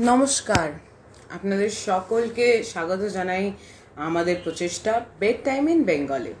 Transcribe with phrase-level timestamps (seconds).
[0.00, 0.72] নমস্কার।
[1.30, 3.52] আপনাদের সকলকে স্বাগত জানাই
[3.96, 6.32] আমাদের প্রচেষ্টা বেড টাইম ইন বেঙ্গলে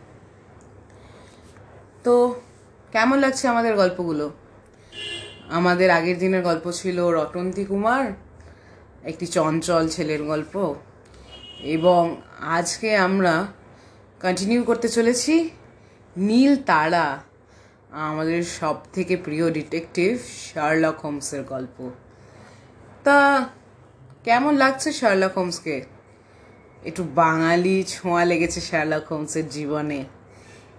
[2.04, 2.40] তো,
[2.92, 4.30] কেমন লাগছে আমাদের গল্পগুলো?
[5.48, 8.04] আমাদের আগের দিনের গল্প ছিল রটন্তী কুমার,
[9.04, 10.74] একটি চঞ্চল ছেলের গল্প,
[11.62, 13.46] এবং আজকে আমরা
[14.22, 15.50] কন্টিনিউ করতে চলেছি
[16.16, 17.18] নীল তারা,
[17.90, 21.90] আমাদের সব থেকে প্রিয় ডিটেকটিভ শার্লক হোমসের গল্প।
[23.06, 23.20] তা
[24.24, 25.76] কেমন লাগছে শার্লক হোমসকে
[26.82, 30.00] একটু বাঙালি ছোঁয়া লেগেছে শার্লক হোমসের জীবনে।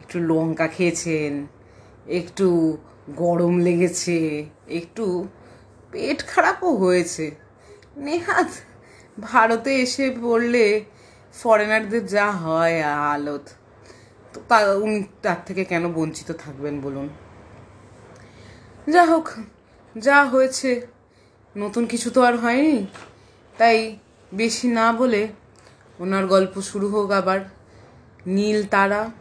[0.02, 1.34] একটু লঙ্কা খেয়েছেন,
[2.20, 2.48] একটু
[3.23, 4.17] গরম লেগেছে,
[4.80, 5.05] একটু
[5.91, 7.26] পেট খারাপও হয়েছে।
[8.05, 8.50] নেহাত
[9.17, 10.66] ভারতে এসে পড়লে
[11.36, 13.45] ফরেনারদের যা হয় হালত
[14.34, 17.08] তো তা উনি তার থেকে কেন বঞ্চিত থাকবেন বলুন?
[18.94, 19.25] যা হোক
[19.95, 20.72] যা হয়েছে
[21.56, 22.88] নতুন কিছু তো আর হয়নি।
[23.58, 23.98] তাই
[24.34, 25.28] বেশি না বলে
[26.00, 27.39] ওনার গল্প শুরু হোক আবার।
[28.26, 29.12] নীল তারা।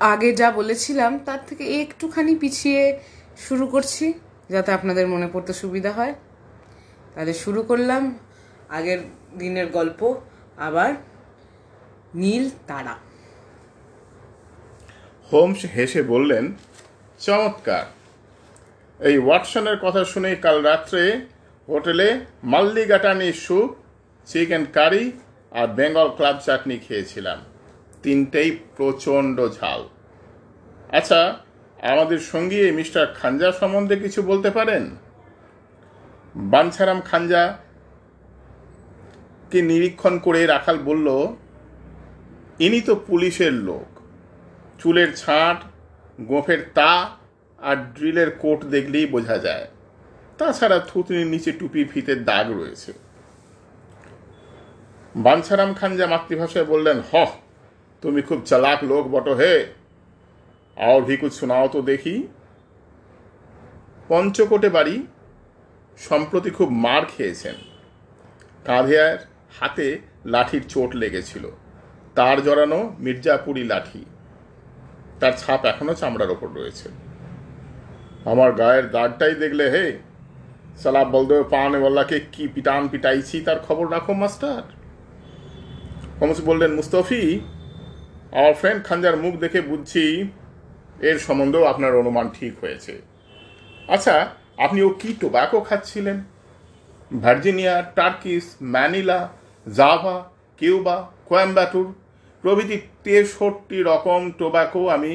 [0.00, 3.00] আগে যা বলেছিলাম, তার থেকে একটুখানি পিছিয়ে
[3.36, 4.12] শুরু করছি,
[4.50, 6.14] যাতে আপনাদের মনে পড়তে সুবিধা হয়।
[7.14, 8.18] তাহলে শুরু করলাম
[8.68, 8.98] আগের
[9.38, 10.20] দিনের গল্প,
[10.56, 10.94] আবার
[12.14, 12.96] নীল তারা।
[15.32, 16.52] হোমস হেসে বললেন,
[17.18, 17.95] চমৎকার!
[19.00, 21.20] এই ওয়াটসনের কথা শুনে কাল রাত্রে
[21.68, 23.70] হোটেলে মাল্লিগাটানি স্যুপ
[24.26, 25.12] চিকেন কারি
[25.50, 27.38] আর বেঙ্গল ক্লাব চাটনি খেয়েছিলাম।
[28.02, 29.80] তিনটেই প্রচণ্ড ঝাল।
[30.92, 31.20] আচ্ছা
[31.82, 34.96] আমাদের সঙ্গী এই মিস্টার খাঞ্জা সম্বন্ধে কিছু বলতে পারেন?
[36.34, 37.58] বাঞ্ছারাম খাঞ্জা
[39.50, 41.08] কে নিরীক্ষণ করে রাখাল বলল,
[42.58, 43.88] ইনি তো পুলিশের লোক।
[44.78, 45.58] চুলের ছাঁট,
[46.20, 46.92] গোফের তা
[47.58, 49.66] আর ড্রিলের কোট দেখলেই বোঝা যায়।
[50.38, 52.92] তাছাড়া থুতনির নিচে টুপি ফিতের দাগ রয়েছে।
[55.16, 57.26] বাঞ্ছারাম খান যা মাতৃভাষায় বললেন হ
[58.02, 59.66] তুমি খুব চালাক লোক বটো হে।
[60.76, 62.28] আর ভি কুছ শোনাও তো দেখি।
[64.08, 65.06] পঞ্চকোটে বাড়ি
[65.98, 67.54] সম্প্রতি খুব মার খেয়েছেন।
[68.64, 69.18] কাঁধে আর
[69.60, 71.48] হাতে লাঠির চোট লেগেছিল।
[72.14, 74.04] তার জড়ানো মির্জাপুরি লাঠি।
[75.20, 77.05] তার ছাপ এখনও চামড়ার ওপর রয়েছে।
[78.26, 79.86] আমার গায়ের দাগটাই দেখলে, হে?
[80.82, 84.62] সালা বলদেব পাওয়ানেওয়াল্লাকে কি পিটান পিটাইছি তার খবর রাখো, মাস্টার।
[86.20, 87.22] হোমস বললেন, মুস্তফি
[88.32, 90.04] আমার ফ্রেন্ড খানজার মুখ দেখে বুঝছি
[91.00, 92.94] এর সম্বন্ধেও আপনার অনুমান ঠিক হয়েছে।
[93.88, 94.14] আচ্ছা
[94.58, 96.18] আপনি ও কি tobacco খাচ্ছিলেন?
[97.22, 99.20] Virginia, Turkish, Manila,
[99.66, 100.16] Java,
[100.58, 100.96] Cuba,
[101.28, 101.88] Coimbatore
[102.44, 105.12] প্রভৃতি তেষট্টি রকম টোব্যাকো আমি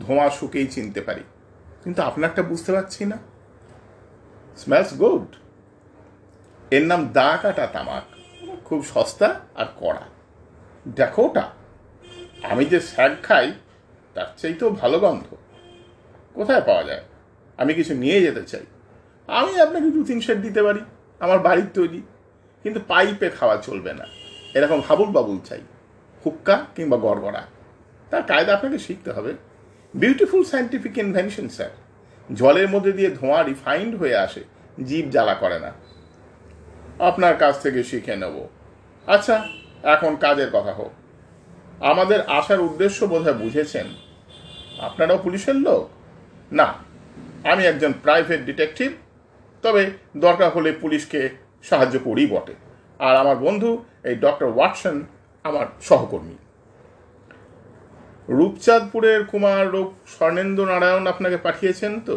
[0.00, 1.24] ধোঁয়া শুকেই চিনতে পারি।
[1.84, 3.18] কিন্তু আপনারটা বুঝতে পারছি না।
[4.56, 5.36] স্মেলস গুড
[6.70, 8.02] এর নাম দা কাটা তামাক।
[8.64, 10.02] খুব সস্তা আর কড়া।
[10.88, 11.50] দেখো ওটা।
[12.42, 13.52] আমি যে স্যাগ খাই,
[14.14, 15.36] তার চেয়ে তো ভালো গন্ধ।
[16.34, 17.02] কোথায় পাওয়া যায়?
[17.56, 18.66] আমি কিছু নিয়ে যেতে চাই।
[19.26, 20.80] আমি আপনাকে দু তিন সেট দিতে পারি,
[21.20, 22.02] আমার বাড়ির তৈরি।
[22.62, 24.04] কিন্তু পাইপে খাওয়া চলবে না।
[24.54, 25.60] এরকম হাবুল বাবুল চাই।
[26.26, 27.46] হুক্কা কিংবা গড়গড়া।
[28.10, 29.34] তার কায়দা আপনাকে শিখতে হবে।
[29.94, 31.70] বিউটিফুল সায়েন্টিফিক ইনভেনশন স্যার
[32.34, 34.44] জলের মধ্যে দিয়ে ধোঁয়া রিফাইন্ড হয়ে আসে,
[34.84, 35.72] জীব জ্বালা করে না।
[36.98, 38.48] আপনার কাছ থেকে শিখে নেব।
[39.06, 39.48] আচ্ছা
[39.82, 40.92] এখন কাজের কথা হোক।
[41.82, 43.86] আমাদের আসার উদ্দেশ্য বোধহয় বুঝেছেন।
[44.80, 45.88] আপনারাও পুলিশের লোক?
[46.52, 46.74] না,
[47.52, 48.92] আমি একজন প্রাইভেট ডিটেকটিভ
[49.62, 51.28] তবে দরকার হলে পুলিশকে
[51.62, 52.54] সাহায্য করি বটে।
[52.98, 55.02] আর আমার বন্ধু, এই ডক্টর ওয়াটসন,
[55.42, 56.34] আমার সহকর্মী।
[58.36, 62.16] রূপচাঁদপুরের কুমার রূপ স্বর্ণেন্দু নারায়ণ আপনাকে পাঠিয়েছেন তো?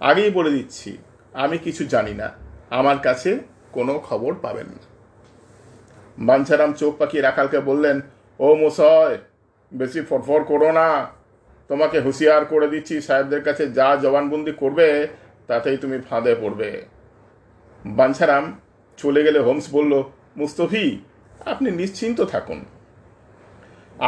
[0.00, 0.90] আগেই বলে দিচ্ছি,
[1.42, 2.28] আমি কিছু জানি না।
[2.70, 3.30] আমার কাছে
[3.72, 4.84] কোনো খবর পাবেন না।
[6.18, 7.96] বাঞ্ছারাম চোখ পাকিয়ে রাখালকে বললেন,
[8.40, 9.14] ও মোসয়
[9.72, 10.88] বেশি ফটফট করো না।
[11.70, 14.88] তোমাকে হুঁশিয়ার করে দিচ্ছি, সাহেবদের কাছে যা জবানবন্দি করবে,
[15.46, 16.70] তাতেই তুমি ফাঁদে পড়বে।
[17.98, 18.44] বাঞ্ছারাম
[18.98, 19.92] চলে গেলে হোমস বলল,
[20.36, 20.86] মুস্তফি,
[21.52, 22.60] আপনি নিশ্চিন্ত থাকুন।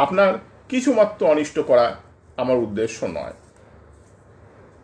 [0.03, 0.31] আপনার
[0.69, 1.95] কিছুমাত্র অনিষ্ট করা
[2.37, 3.33] আমার উদ্দেশ্য নয়।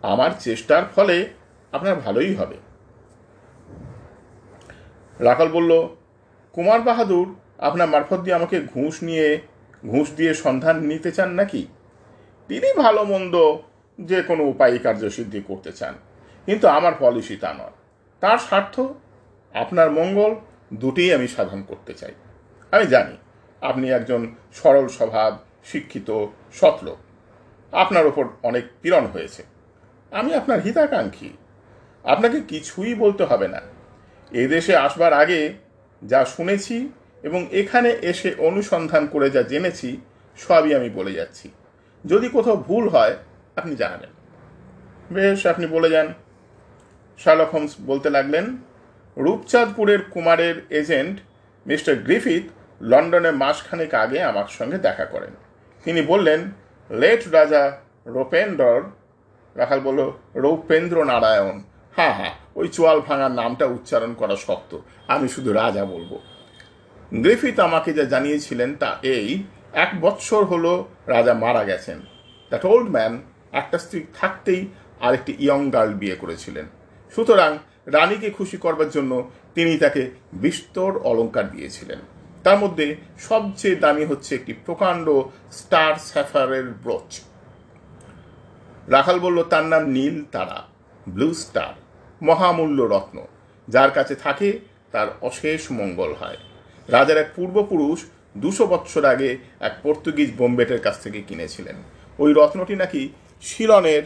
[0.01, 1.29] আমার চেষ্টার ফলে
[1.71, 2.57] আপনার ভালোই হবে।
[5.19, 5.87] রাখাল বলল,
[6.51, 9.41] কুমার বাহাদুর, আপনার মারফত দিয়ে আমাকে ঘুষ নিয়ে,
[9.87, 11.67] ঘুষ দিয়ে সন্ধান নিতে চান নাকি?
[12.47, 13.35] তিনি ভালো মন্দ
[14.01, 15.95] যে কোনো উপায় কার্যসিদ্ধি করতে চান।
[16.45, 17.71] কিন্তু আমার পলিসি তা নয়।
[18.19, 18.79] তার স্বার্থ,
[19.53, 20.35] আপনার মঙ্গল
[20.73, 22.11] দুটিই আমি সাধন করতে চাই।
[22.71, 23.17] আমি জানি,
[23.61, 26.97] আপনি একজন সরল স্বভাব শিক্ষিত সৎলোক
[27.71, 29.43] আপনার ওপর অনেক পীড়ন হয়েছে।
[30.11, 31.29] আমি আপনার হিতাকাঙ্ক্ষী।
[32.03, 33.61] আপনাকে কিছুই বলতে হবে না।
[34.31, 35.53] এদেশে আসবার আগে
[36.03, 36.89] যা শুনেছি
[37.23, 39.97] এবং এখানে এসে অনুসন্ধান করে যা জেনেছি,
[40.37, 41.51] সবই আমি বলে যাচ্ছি।
[42.05, 43.17] যদি কোথাও ভুল হয়,
[43.55, 44.09] আপনি জানাবেন।
[45.11, 46.13] বেশ, আপনি বলে যান।
[47.17, 48.57] শার্লক হোমস বলতে লাগলেন,
[49.17, 51.19] রূপচাঁদপুরের কুমারের এজেন্ট
[51.67, 52.43] মিস্টার গ্রিফিথ
[52.81, 55.52] লন্ডনে মাসখানেক আগে আমার সঙ্গে দেখা করেন।
[55.83, 56.51] তিনি বললেন,
[56.89, 58.81] লেট রাজা রোপেন্দ্র
[59.55, 61.63] রাখাল বলল রৌপেন্দ্র নারায়ণ
[61.95, 64.77] হ্যাঁ হ্যাঁ ওই চোয়াল ভাঙার নামটা উচ্চারণ করা শক্ত।
[65.07, 66.17] আমি শুধু রাজা বলব।
[67.13, 69.43] গ্রিফিথ আমাকে যা জানিয়েছিলেন তা এই,
[69.73, 71.99] এক বৎসর হলো রাজা মারা গেছেন।
[72.49, 73.21] দ্যাট ওল্ড ম্যান
[73.51, 74.67] একটা স্ত্রী থাকতেই
[74.99, 76.65] আরেকটি ইয়ং গার্ল বিয়ে করেছিলেন।
[77.15, 77.57] সুতরাং
[77.87, 81.99] রানীকে খুশি করবার জন্য তিনি তাকে বিস্তর অলংকার দিয়েছিলেন।
[82.43, 85.09] তার মধ্যে সবচেয়ে দামি হচ্ছে একটি প্রকাণ্ড
[85.51, 87.21] স্টার স্যাফারের ব্রোচ।
[88.87, 90.63] রাখাল বলল, তার নাম নীল তারা,
[91.09, 91.73] ব্লু স্টার,
[92.21, 93.25] মহামূল্য রত্ন।
[93.67, 94.59] যার কাছে থাকে,
[94.91, 96.37] তার অশেষ মঙ্গল হয়।
[96.87, 98.05] রাজার এক পূর্বপুরুষ
[98.37, 101.75] দুশো বৎসর আগে এক পর্তুগিজ বোম্বেটের কাছ থেকে কিনেছিলেন।
[102.19, 103.09] ওই রত্নটি নাকি
[103.41, 104.03] শিলনের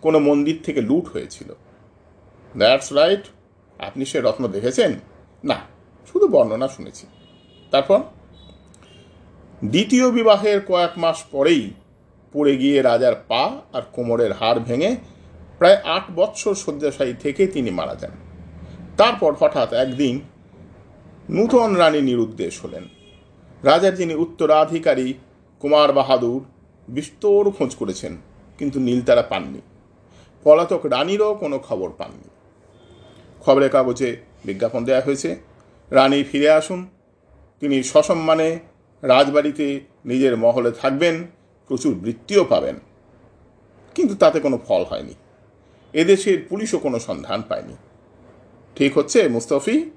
[0.00, 1.52] কোনো মন্দির থেকে লুট হয়েছিল।
[2.56, 3.20] That's right.
[3.78, 5.00] আপনি সে রত্ন দেখেছেন?
[5.44, 5.56] না,
[6.12, 7.06] শুধু বর্ণনা শুনেছি।
[9.64, 11.70] দ্বিতীয় বিবাহের কয়েক মাস পরেই
[12.32, 14.96] পড়ে গিয়ে রাজার পা আর কোমরের হাড় ভেঙে
[15.58, 18.10] প্রায় আট বৎসর শয্যাশায়ী থেকে তিনি মারা যান।
[18.96, 20.20] তারপর হঠাৎ একদিন
[21.30, 22.88] নূতন রানী নিরুদ্দেশ হলেন।
[23.62, 25.14] রাজার যিনি উত্তরাধিকারী
[25.60, 26.44] কুমার বাহাদুর
[26.88, 28.16] বিস্তর খোঁজ করেছেন,
[28.58, 29.60] কিন্তু নীল তারা পাননি।
[30.42, 32.28] পলাতক রানীরও কোনো খবর পাননি।
[33.40, 35.36] খবরের কাগজে বিজ্ঞাপন দেওয়া হয়েছে।
[35.90, 36.86] রানী ফিরে আসুন।
[37.64, 38.58] তিনি সসম্মানে
[39.02, 41.26] রাজবাড়িতে নিজের মহলে থাকবেন,
[41.68, 42.76] প্রচুর বৃত্তিও পাবেন।
[43.94, 45.14] কিন্তু তাতে কোনো ফল হয়নি।
[45.92, 47.76] এদেশের পুলিশও কোনো সন্ধান পায়নি।
[48.76, 49.90] ঠিক হচ্ছে, মুস্তফি?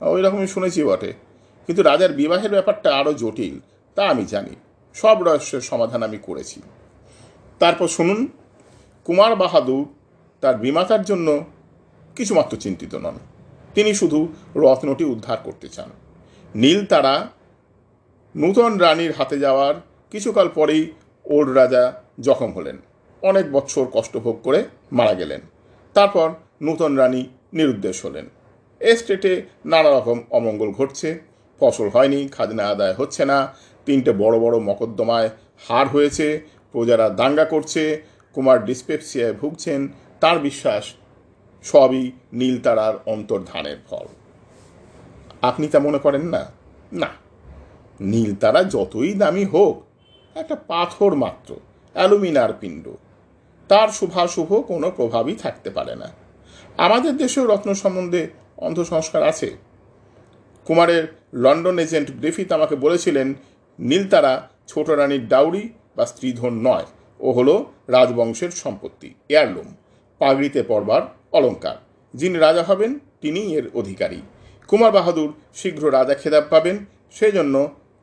[0.00, 1.12] ওই রকমই শুনেছি বটে।
[1.66, 3.58] কিন্তু রাজার বিবাহের ব্যাপারটা আরও জটিল,
[3.94, 4.56] তা আমি জানি।
[4.94, 6.62] সব রহস্যের সমাধান আমি করেছি।
[7.58, 8.26] তারপর শুনুন,
[9.04, 9.88] কুমার বাহাদুর
[10.40, 11.44] তার বিমাতার জন্য
[12.16, 13.18] কিছুমাত্র চিন্তিত নন।
[13.74, 15.90] তিনি শুধু রত্নটি উদ্ধার করতে চান।
[16.54, 17.28] নীল তারা
[18.36, 19.74] নূতন রানীর হাতে যাওয়ার
[20.10, 20.92] কিছুকাল পরেই
[21.24, 22.76] ওল্ড রাজা জখম হলেন।
[23.22, 25.40] অনেক বৎসর কষ্টভোগ করে মারা গেলেন।
[25.94, 26.30] তারপর
[26.62, 28.28] নূতন রানী নিরুদ্দেশ হলেন।
[28.80, 31.20] এস্টেটে নানা রকম অমঙ্গল ঘটছে।
[31.60, 33.54] ফসল হয়নি, খাজনা আদায় হচ্ছে না,
[33.86, 35.30] তিনটে বড় বড় মকদ্দমায়
[35.68, 36.40] হার হয়েছে,
[36.72, 38.02] প্রজারা দাঙ্গা করছে,
[38.32, 39.88] কুমার ডিসপেপসিয়ায় ভুগছেন,
[40.20, 40.84] তার বিশ্বাস
[41.62, 44.06] সবই নীলতারার অন্তর্ধানের ফল।
[45.44, 46.46] আপনি তা মনে করেন না?
[46.92, 47.06] না।
[48.00, 49.84] নীলতারা যতই দামি হোক,
[50.34, 51.56] একটা পাথর মাত্র,
[51.94, 52.88] অ্যালুমিনার পিণ্ড।
[53.68, 56.08] তার শুভাশুভ কোনো প্রভাবই থাকতে পারে না।
[56.78, 59.56] আমাদের দেশেও রত্ন সম্বন্ধে অন্ধসংস্কার আছে।
[60.64, 63.34] কুমারের লন্ডন এজেন্ট গ্রিফিথ আমাকে বলেছিলেন
[63.78, 66.86] নীলতারা ছোট রানীর ডাউরি বা স্ত্রীধন নয়,
[67.20, 69.74] ও হলো রাজবংশের সম্পত্তি, এয়ারলুম,
[70.18, 71.02] পাগড়িতে পড়বার
[71.32, 71.76] অলঙ্কার
[72.14, 74.20] যিনি রাজা হবেন, তিনিই এর অধিকারী।
[74.68, 76.76] কুমার বাহাদুর শীঘ্র রাজা খেতাব পাবেন
[77.12, 77.54] সেই জন্য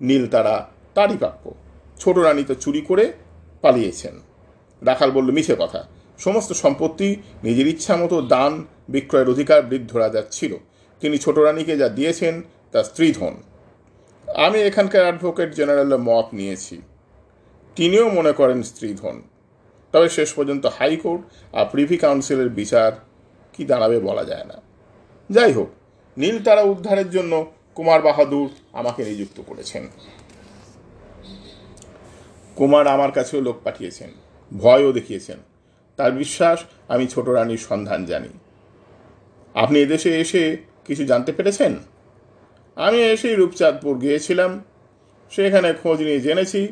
[0.01, 0.55] নীল তারা
[0.95, 1.51] তারই প্রাপ্য
[1.99, 3.13] ছোট রানী তো চুরি করে
[3.61, 4.15] পালিয়েছেন।
[4.81, 5.87] রাখাল বলল, মিছে কথা।
[6.19, 10.57] সমস্ত সম্পত্তি নিজের ইচ্ছা মতো দান, বিক্রয়ের অধিকার বৃদ্ধ রাজার ছিল।
[11.01, 12.41] তিনি ছোট রানীকে যা দিয়েছেন,
[12.71, 13.33] তা স্ত্রীধন
[14.27, 16.81] আমি এখানকার অ্যাডভোকেট জেনারেলের মত নিয়েছি।
[17.75, 19.21] তিনিও মনে করেন স্ত্রীধন
[19.93, 21.21] তবে শেষ পর্যন্ত হাইকোর্ট
[21.53, 22.91] আর প্রিভি কাউন্সিলের বিচার
[23.53, 24.57] কি দাঁড়াবে বলা যায় না।
[25.29, 25.69] যাই হোক
[26.17, 29.87] নীল তারা উদ্ধারের জন্য কুমার বাহাদুর আমাকে নিযুক্ত করেছেন।
[32.55, 34.09] কুমার আমার কাছেও লোক পাঠিয়েছেন,
[34.57, 35.37] ভয়ও দেখিয়েছেন।
[35.97, 38.29] তার বিশ্বাস, আমি ছোট রানীর সন্ধান জানি।
[39.53, 41.75] আপনি এদেশে এসে কিছু জানতে পেরেছেন?
[42.75, 44.63] আমি এসেই রূপচাঁদপুর গিয়েছিলাম।
[45.31, 46.67] সেখানে খোঁজ নিয়ে জেনেছি,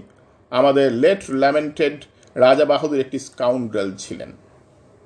[0.50, 2.04] আমাদের লেট ল্যামেন্টেড
[2.36, 4.32] রাজা বাহাদুর একটি স্কাউন্ড্রেল ছিলেন।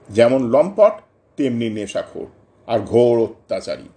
[0.09, 0.93] যেমন লম্পট,
[1.37, 2.25] তেমনি নেশাখোর
[2.67, 3.89] আর ঘোর অত্যাচারী।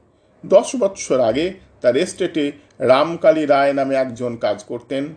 [0.49, 5.15] দশ বৎসর আগে তার এস্টেটে রামকালী রায় নামে একজন কাজ করতেন।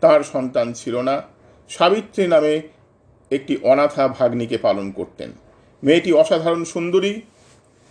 [0.00, 1.22] তার সন্তান ছিল না।
[1.68, 2.62] সাবিত্রী নামে
[3.30, 5.32] একটি অনাথা ভাগ্নিকে পালন করতেন।
[5.82, 7.20] মেয়েটি অসাধারণ সুন্দরী।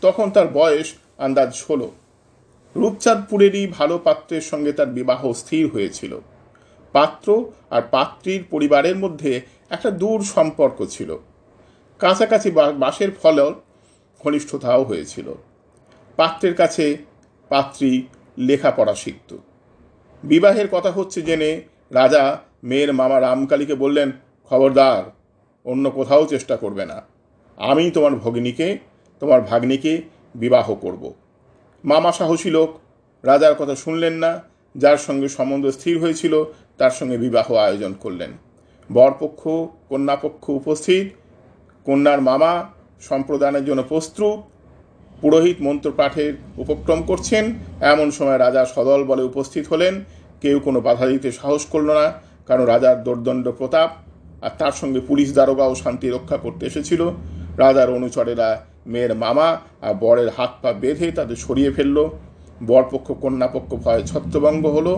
[0.02, 1.92] তখন তার বয়স আন্দাজ ষোলো।
[2.76, 6.20] রূপচাঁদপুরেরই ভালো পাত্রের সঙ্গে তার বিবাহ স্থির হয়েছিল।
[6.92, 11.18] পাত্র আর পাত্রীর পরিবারের মধ্যে একটা দূর সম্পর্ক ছিল।
[12.00, 13.56] কাছাকাছি বাসের ফলেও
[14.24, 15.34] ঘনিষ্ঠতাও হয়েছিল।
[16.16, 16.98] পাত্রের কাছে
[17.50, 18.08] পাত্রী
[18.38, 19.38] লেখাপড়া শিখত।
[20.24, 24.12] বিবাহের কথা হচ্ছে জেনে রাজা মেয়ের মামা রামকালীকে বললেন,
[24.50, 25.04] খবরদার,
[25.66, 27.02] অন্য কোথাও চেষ্টা করবে না।
[27.58, 28.78] আমি তোমার ভগ্নীকে,
[29.20, 30.02] তোমার ভাগ্নিকে
[30.36, 31.14] বিবাহ করব।
[31.86, 32.80] মামা সাহসী লোক,
[33.24, 34.44] রাজার কথা শুনলেন না,
[34.78, 36.44] যার সঙ্গে সম্বন্ধ স্থির হয়েছিল,
[36.78, 38.32] তার সঙ্গে বিবাহ আয়োজন করলেন।
[38.94, 39.48] বরপক্ষ,
[39.90, 41.10] কন্যাপক্ষ উপস্থিত,
[41.86, 42.70] কন্যার মামা
[43.02, 44.55] সম্প্রদানের জন্য প্রস্তুত
[45.22, 47.46] পুরোহিত মন্ত্রপাঠের উপক্রম করছেন।
[47.82, 50.04] এমন সময় রাজা সদল বলে উপস্থিত হলেন।
[50.42, 52.14] কেউ কোনো বাধা দিতে সাহস করল না,
[52.48, 53.90] কারণ রাজার দোর্দণ্ড প্রতাপ
[54.42, 57.02] আর তার সঙ্গে পুলিশ দারোগাও শান্তি রক্ষা করতে এসেছিল।
[57.58, 61.98] রাজার অনুচরেরা মেয়ের মামা আর বরের হাত পা বেঁধে তাদের সরিয়ে ফেলল।
[62.68, 64.94] বরপক্ষ, কন্যাপক্ষ ভয়ে ছত্রভঙ্গ হলো।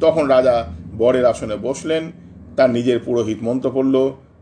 [0.00, 0.56] তখন রাজা
[0.98, 2.12] বরের আসনে বসলেন।
[2.56, 3.96] তার নিজের পুরোহিত মন্ত্র পড়ল।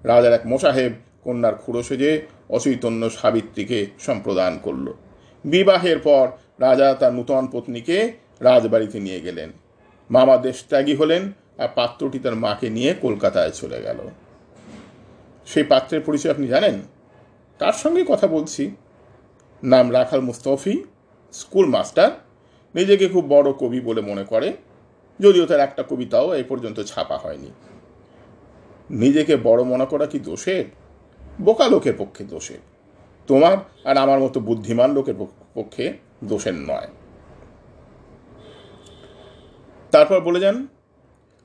[0.04, 0.92] রাজার এক মোসাহেব
[1.24, 4.86] কন্যার খুঁড়ো সেজে অচৈতন্য সাবিত্রীকে সম্প্রদান করল।
[5.44, 9.52] বিবাহের পর রাজা তার নূতন পত্নীকে রাজবাড়িতে নিয়ে গেলেন।
[10.10, 13.98] মামা দেশ ত্যাগী হলেন আর পাত্রটি তার মাকে নিয়ে কলকাতায় চলে গেল।
[15.46, 16.82] সেই পাত্রের পরিচয় আপনি জানেন?
[17.58, 18.76] তার সঙ্গে কথা বলছি।
[19.62, 20.84] নাম রাখাল মুস্তফি,
[21.32, 22.10] স্কুল মাস্টার।
[22.74, 24.52] নিজেকে খুব বড় কবি বলে মনে করে,
[25.20, 27.50] যদিও তার একটা কবিতাও এই পর্যন্ত ছাপা হয়নি।
[28.90, 30.64] নিজেকে বড় মনে করা কি দোষের?
[31.40, 32.73] বোকা লোকের পক্ষে দোষের।
[33.28, 35.16] তোমার আর আমার মতো বুদ্ধিমান লোকের
[35.54, 35.84] পক্ষে
[36.24, 36.88] দোষের নয়।
[39.92, 40.56] তারপর বলে যান,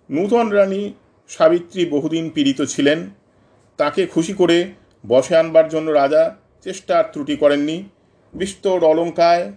[0.09, 0.93] নূতন রানী
[1.29, 3.00] সাবিত্রী বহুদিন পীড়িত ছিলেন।
[3.77, 4.57] তাকে খুশি করে
[5.07, 7.77] বসে আনবার জন্য রাজা চেষ্টা আর ত্রুটি করেননি।
[8.33, 9.51] বিস্তর অলঙ্কায়,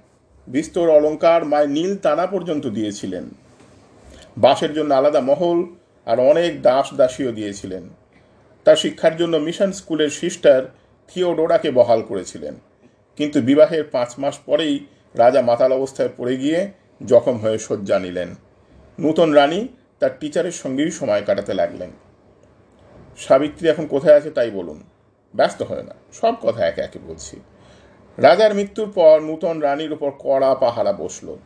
[0.47, 3.25] বিস্তর অলঙ্কার মায় নীল তারা পর্যন্ত দিয়েছিলেন।
[4.37, 5.59] বাসের জন্য আলাদা মহল
[6.07, 7.85] আর অনেক দাস দাসীও দিয়েছিলেন।
[8.64, 10.61] তার শিক্ষার জন্য মিশন স্কুলের সিস্টার
[11.14, 12.54] থিওডোরাকে বহাল করেছিলেন।
[13.16, 16.71] কিন্তু বিবাহের পাঁচ মাস পরেই রাজা মাতাল অবস্থায় পড়ে গিয়ে
[17.07, 18.35] জখম হয়ে শয্যা নিলেন।
[18.99, 19.69] নূতন রানী
[20.00, 21.90] তার টিচারের সঙ্গেই সময় কাটাতে লাগলেন।
[23.19, 24.83] সাবিত্রী এখন কোথায় আছে তাই বলুন।
[25.35, 27.40] ব্যস্ত হয় না, সব কথা একে একে বলছি।
[28.19, 31.37] রাজার মৃত্যুর পর নূতন রানীর উপর কড়া পাহারা বসল।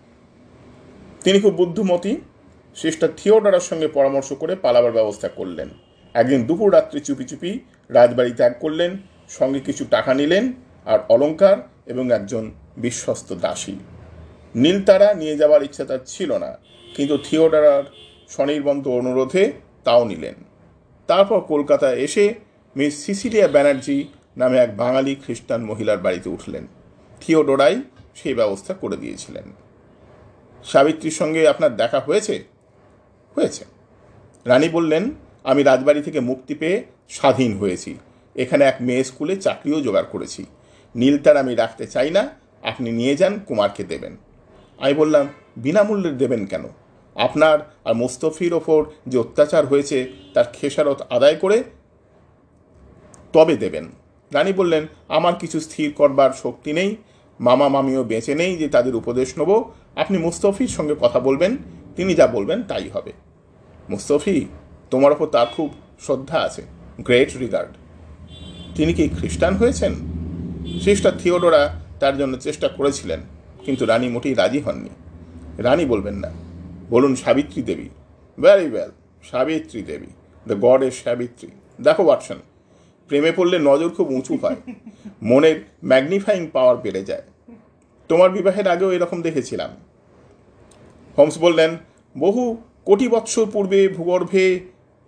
[1.24, 2.16] তিনি খুব বুদ্ধিমতী।
[2.76, 5.68] সিস্টার থিওডারার সঙ্গে পরামর্শ করে পালাবার ব্যবস্থা করলেন।
[6.14, 8.92] একদিন দুপুর রাত্রি চুপি চুপি রাজবাড়ি ত্যাগ করলেন।
[9.28, 10.52] সঙ্গে কিছু টাকা নিলেন
[10.84, 11.56] আর অলঙ্কার
[11.86, 13.76] এবং একজন বিশ্বস্ত দাসী।
[14.54, 16.58] নীলতারা নিয়ে যাওয়ার ইচ্ছা তার ছিল না,
[16.96, 17.84] কিন্তু থিওডারার
[18.28, 19.52] স্বনির্বন্ত অনুরোধে
[19.84, 20.34] তাও নিলেন।
[21.06, 22.34] তারপর কলকাতায় এসে
[22.76, 26.66] মিস সিসিলিয়া ব্যানার্জি নামে এক বাঙালি খ্রিস্টান মহিলার বাড়িতে উঠলেন।
[27.20, 27.82] থিওডোরাই
[28.14, 29.52] সেই ব্যবস্থা করে দিয়েছিলেন।
[30.64, 32.44] সাবিত্রীর সঙ্গে আপনার দেখা হয়েছে?
[33.34, 33.64] হয়েছে।
[34.44, 35.10] রানী বললেন,
[35.44, 37.96] আমি রাজবাড়ি থেকে মুক্তি পেয়ে স্বাধীন হয়েছি।
[38.36, 40.44] এখানে এক মেয়ে স্কুলে চাকরিও জোগাড় করেছি।
[40.94, 42.28] নীলতার আমি রাখতে চাই না,
[42.62, 44.16] আপনি নিয়ে যান, কুমারকে দেবেন।
[44.78, 46.64] আমি বললাম, বিনামূল্যে দেবেন কেন?
[47.16, 51.62] আপনার আর মোস্তফির ওপর যে অত্যাচার হয়েছে, তার খেসারত আদায় করে
[53.32, 53.86] তবে দেবেন।
[54.32, 56.96] রানী বললেন, আমার কিছু স্থির করবার শক্তি নেই,
[57.40, 59.64] মামা মামিও বেঁচে নেই যে তাদের উপদেশ নেব,
[59.96, 61.56] আপনি মুস্তফির সঙ্গে কথা বলবেন,
[61.96, 63.12] তিনি যা বলবেন তাই হবে।
[63.88, 64.46] মুস্তফি,
[64.90, 65.68] তোমার ওপর তার খুব
[66.00, 66.62] শ্রদ্ধা আছে।
[66.98, 67.72] গ্রেট রিগার্ড
[68.76, 69.94] তিনি কি খ্রিস্টান হয়েছেন?
[70.84, 73.20] সিস্টার থিওডোরা তার জন্য চেষ্টা করেছিলেন,
[73.64, 74.90] কিন্তু রানী মোটেই রাজি হননি।
[75.58, 76.32] রানী বলবেন না।
[76.90, 77.88] বলুন Savitri Devi.
[78.40, 78.90] Very well
[79.30, 80.06] Savitri Devi.
[80.46, 81.48] The god এর সাবিত্রী।
[81.80, 82.36] দেখো, ওয়াটসন,
[83.08, 84.56] প্রেমে পড়লে নজর খুব উঁচু হয়।
[85.22, 87.22] মনের ম্যাগনিফাইং পাওয়ার বেড়ে যায়।
[88.08, 89.70] তোমার বিবাহের আগেও এরকম দেখেছিলাম।
[91.18, 91.76] হোমস বললেন,
[92.18, 94.60] বহু কোটি বৎসর পূর্বে ভূগর্ভে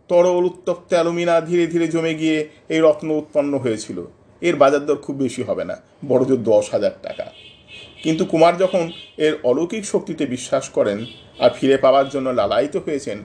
[0.09, 4.05] তরল উত্তপ্ত অ্যালুমিনা ধীরে ধীরে জমে গিয়ে এই রত্ন উৎপন্ন হয়েছিল।
[4.41, 5.77] এর বাজার দর খুব বেশি হবে না,
[6.09, 7.27] বড় জোর দশ হাজার টাকা।
[8.03, 11.07] কিন্তু কুমার যখন এর অলৌকিক শক্তিতে বিশ্বাস করেন
[11.39, 13.19] আর ফিরে পাওয়ার জন্য লালায়িত হয়েছেন,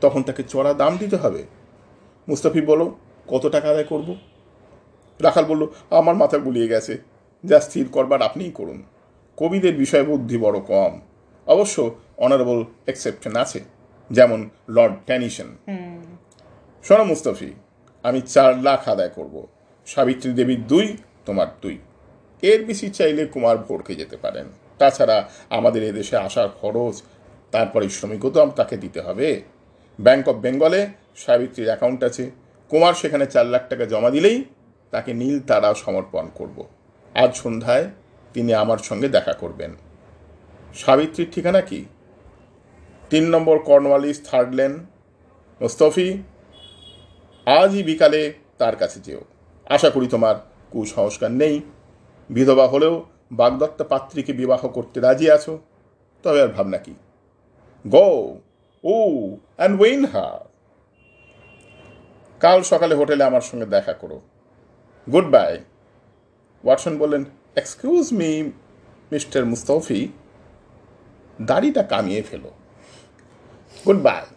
[0.00, 1.42] তখন তাকে চড়া দাম দিতে হবে।
[2.28, 2.96] মুস্তাফি বলো
[3.28, 4.16] কত টাকা আদায় করব?
[5.20, 6.98] রাখাল বলল, আমার মাথা গুলিয়ে গেছে,
[7.44, 8.82] যা স্থির করবার আপনিই করুন।
[9.36, 11.00] কবিদের বিষয় বুদ্ধি বড় কম।
[11.46, 13.60] অবশ্য অনারেবল এক্সেপশন আছে,
[14.10, 15.56] যেমন লর্ড ট্যানিশন।
[16.82, 17.54] শোনো মুস্তফি,
[18.02, 19.46] আমি চার লাখ আদায় করব।
[19.86, 20.96] সাবিত্রী দেবীর দুই,
[21.26, 21.78] তোমার দুই।
[22.42, 24.46] এর বেশি চাইলে কুমার ভোরকে যেতে পারেন।
[24.78, 27.02] তাছাড়া আমাদের এদেশে আসার খরচ
[27.50, 29.42] তার পারিশ্রমিকও তো তাকে দিতে হবে।
[30.00, 32.30] ব্যাংক অফ বেঙ্গলে সাবিত্রীর অ্যাকাউন্ট আছে।
[32.68, 34.44] কুমার সেখানে চার লাখ টাকা জমা দিলেই
[34.90, 36.64] তাকে নীল তারা সমর্পণ করব।
[37.14, 37.90] আজ সন্ধ্যায়
[38.34, 39.74] তিনি আমার সঙ্গে দেখা করবেন।
[40.74, 41.84] সাবিত্রীর ঠিকানা কি?
[43.10, 44.86] তিন নম্বর কর্নওয়ালিস থার্ড লেন।
[45.60, 46.22] মোস্তফি
[47.46, 49.20] আজই বিকালে তার কাছে যেও।
[49.64, 50.34] আশা করি তোমার
[50.70, 51.60] কুসংস্কার নেই।
[52.30, 55.58] বিধবা হলেও বাগদত্তা পাত্রীকে বিবাহ করতে রাজি আছো?
[56.22, 56.94] তবে আর ভাবনা কি?
[57.86, 58.38] গো,
[58.84, 58.94] ও
[59.56, 60.48] অ্যান্ড ওয়েন হার
[62.40, 64.20] কাল সকালে হোটেলে আমার সঙ্গে দেখা করো।
[65.12, 65.58] গুড বাই
[66.64, 67.24] ওয়াটসন বললেন
[67.56, 68.52] এক্সকিউজ মি
[69.12, 70.08] মিস্টার মুস্তফি
[71.42, 72.50] দাড়িটা কামিয়ে ফেলো।
[73.86, 74.34] গুড বাই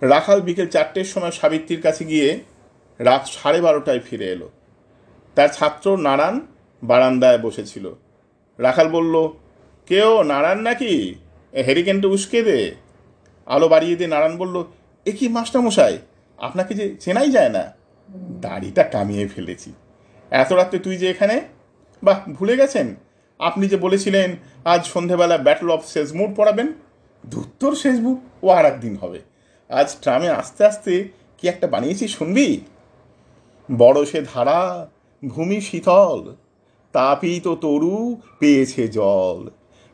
[0.00, 2.40] রাখাল বিকেল চারটের সময় সাবিত্রীর কাছে গিয়ে
[2.98, 4.50] রাত সাড়ে বারোটায় ফিরে এলো।
[5.34, 6.40] তার ছাত্র নারায়ণ
[6.82, 7.94] বারান্দায় বসেছিল।
[8.58, 9.28] রাখাল বলল
[9.86, 11.14] কেউ নারায়ণ নাকি?
[11.54, 12.74] হেরিকেনটা উস্কে দে।
[13.46, 14.64] আলো বাড়িয়ে দিয়ে নারায়ণ বলল,
[15.06, 15.98] এ কি মাস্টারমশাই?
[16.38, 17.72] আপনাকে যে চেনাই যায় না।
[18.40, 19.72] দাড়িটা কামিয়ে ফেলেছি।
[20.30, 21.40] এত রাত্রে তুই যে এখানে?
[22.02, 22.94] বাহ, ভুলে গেছেন?
[23.38, 26.72] আপনি যে বলেছিলেন, আজ সন্ধেবেলা ব্যাটল অফ শেষমুর পড়াবেন
[27.30, 29.27] ধুত্তর শেষবুক ও আর একদিন হবে।
[29.68, 31.08] আজ ট্রামে আস্তে আস্তে
[31.38, 32.60] কি একটা বানিয়েছি শুনবি?
[33.78, 34.90] বড় সে ধারা,
[35.28, 36.34] ভূমি শীতল,
[36.92, 39.50] তাপিত তরু পেয়েছে জল।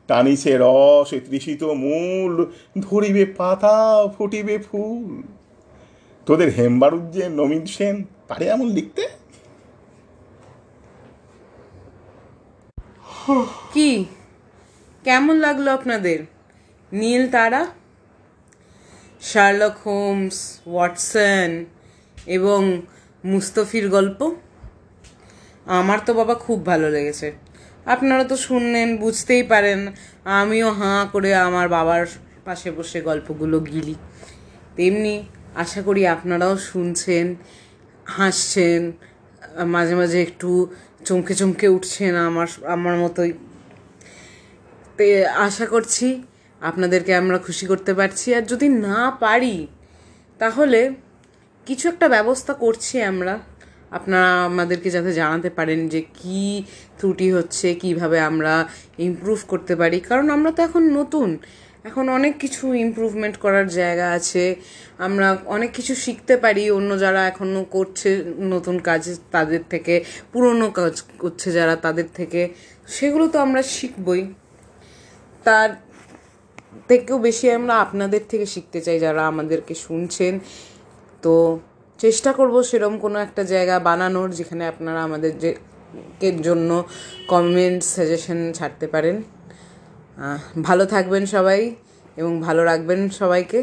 [0.09, 2.47] টানিছে রস তৃষিত মূল,
[2.79, 5.23] ধরিবে পাতা, ফুটিবে ফুল।
[6.27, 9.09] তোদের হেমবারুদ যে নমিত সেন পারে এমন লিখতে?
[13.73, 14.05] কি?
[15.05, 16.19] কেমন লাগল আপনাদের?
[16.93, 17.67] নীল তারা?
[19.31, 20.37] শার্লক হোমস,
[20.73, 21.51] ওয়াটসন
[22.37, 22.61] এবং
[23.25, 24.21] মুস্তফির গল্প।
[25.79, 27.29] আমার তো বাবা খুব ভালো লেগেছে।
[27.95, 29.81] আপনারা তো শুনলেন, বুঝতেই পারেন,
[30.41, 32.05] আমিও হাঁ করে আমার বাবার
[32.47, 33.97] পাশে বসে গল্পগুলো গিলি।
[34.77, 35.15] তেমনি
[35.63, 37.27] আশা করি আপনারাও শুনছেন,
[38.17, 38.81] হাসছেন,
[39.75, 40.51] মাঝে মাঝে একটু
[41.07, 43.33] চমকে চমকে উঠছেন আমার আমার মতোই।
[45.47, 46.07] আশা করছি
[46.65, 49.67] আপনাদেরকে আমরা খুশি করতে পারছি। আর যদি না পারি,
[50.39, 50.95] তাহলে
[51.67, 53.39] কিছু একটা ব্যবস্থা করছি আমরা।
[53.91, 56.65] আপনারা আমাদেরকে যাতে জানাতে পারেন যে কি
[56.99, 58.69] ত্রুটি হচ্ছে, কীভাবে আমরা
[58.99, 61.39] ইমপ্রুভ করতে পারি। কারণ আমরা তো এখন নতুন।
[61.85, 64.57] এখন অনেক কিছু ইমপ্রুভমেন্ট করার জায়গা আছে।
[64.99, 71.03] আমরা অনেক কিছু শিখতে পারি। অন্য যারা এখনও করছে নতুন কাজ, তাদের থেকে, পুরনো কাজ
[71.19, 72.49] করছে যারা, তাদের থেকে।
[72.87, 74.35] সেগুলো তো আমরা শিখবই।
[75.45, 75.71] তার
[76.89, 80.35] থেকেও বেশি আমরা আপনাদের থেকে শিখতে চাই যারা আমাদেরকে শুনছেন।
[81.23, 81.35] তো
[81.99, 85.51] চেষ্টা করব সেরকম কোনো একটা জায়গা বানানোর যেখানে আপনারা আমাদের যে
[86.49, 86.71] জন্য
[87.33, 89.17] কমেন্ট সাজেশন ছাড়তে পারেন।
[90.63, 91.61] ভালো থাকবেন সবাই
[92.17, 93.61] এবং ভালো রাখবেন সবাইকে।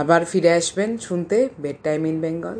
[0.00, 2.58] আবার ফিরে আসবেন শুনতে বেড টাইম ইন বেঙ্গল।